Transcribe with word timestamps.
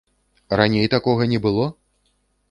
Раней 0.59 0.87
такога 0.93 1.27
не 1.33 1.39
было? 1.45 1.65